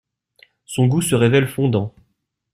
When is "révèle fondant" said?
1.13-1.93